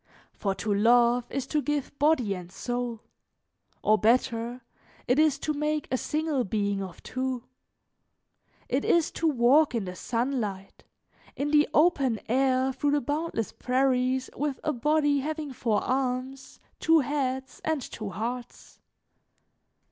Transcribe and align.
"For 0.33 0.55
to 0.55 0.73
love 0.73 1.25
is 1.29 1.45
to 1.45 1.61
give 1.61 1.95
body 1.99 2.33
and 2.33 2.51
soul, 2.51 3.01
or, 3.83 3.99
better, 3.99 4.61
it 5.07 5.19
is 5.19 5.37
to 5.37 5.53
make 5.53 5.87
a 5.91 5.97
single 5.99 6.43
being 6.43 6.81
of 6.81 7.03
two; 7.03 7.43
it 8.67 8.83
is 8.83 9.11
to 9.11 9.27
walk 9.27 9.75
in 9.75 9.85
the 9.85 9.95
sunlight, 9.95 10.85
in 11.35 11.51
the 11.51 11.69
open 11.71 12.19
air 12.27 12.73
through 12.73 12.89
the 12.93 12.99
boundless 13.01 13.51
prairies 13.51 14.31
with 14.35 14.59
a 14.63 14.73
body 14.73 15.19
having 15.19 15.53
four 15.53 15.83
arms, 15.83 16.59
two 16.79 17.01
heads 17.01 17.61
and 17.63 17.79
two 17.83 18.09
hearts. 18.09 18.79